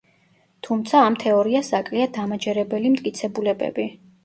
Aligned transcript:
თუმცა, 0.67 1.01
ამ 1.09 1.17
თეორიას 1.25 1.69
აკლია 1.81 2.09
დამაჯერებელი 2.17 2.95
მტკიცებულებები. 2.97 3.89